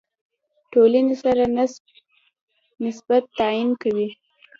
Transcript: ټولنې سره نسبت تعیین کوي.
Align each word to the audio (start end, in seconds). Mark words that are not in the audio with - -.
ټولنې 0.71 1.15
سره 1.23 1.43
نسبت 2.83 3.23
تعیین 3.37 3.69
کوي. 3.81 4.07